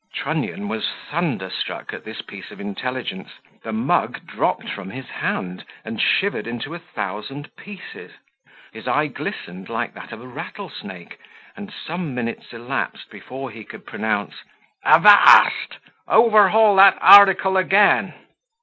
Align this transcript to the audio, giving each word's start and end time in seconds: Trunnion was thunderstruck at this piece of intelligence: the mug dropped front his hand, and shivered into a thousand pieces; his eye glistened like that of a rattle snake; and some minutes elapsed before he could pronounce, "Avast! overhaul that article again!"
Trunnion 0.15 0.67
was 0.67 0.89
thunderstruck 1.11 1.93
at 1.93 2.05
this 2.05 2.23
piece 2.23 2.49
of 2.49 2.59
intelligence: 2.59 3.33
the 3.61 3.71
mug 3.71 4.25
dropped 4.25 4.67
front 4.67 4.93
his 4.93 5.09
hand, 5.09 5.63
and 5.85 6.01
shivered 6.01 6.47
into 6.47 6.73
a 6.73 6.79
thousand 6.79 7.55
pieces; 7.55 8.11
his 8.73 8.87
eye 8.87 9.05
glistened 9.05 9.69
like 9.69 9.93
that 9.93 10.11
of 10.11 10.19
a 10.19 10.27
rattle 10.27 10.71
snake; 10.71 11.19
and 11.55 11.71
some 11.71 12.15
minutes 12.15 12.51
elapsed 12.51 13.11
before 13.11 13.51
he 13.51 13.63
could 13.63 13.85
pronounce, 13.85 14.37
"Avast! 14.83 15.77
overhaul 16.07 16.77
that 16.77 16.97
article 16.99 17.55
again!" 17.57 18.15